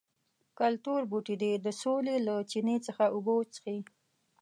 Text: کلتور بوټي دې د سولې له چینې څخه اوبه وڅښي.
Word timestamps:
کلتور 0.59 1.01
بوټي 1.11 1.35
دې 1.41 1.51
د 1.65 1.67
سولې 1.81 2.15
له 2.27 2.35
چینې 2.51 2.77
څخه 2.87 3.03
اوبه 3.13 3.31
وڅښي. 3.35 3.77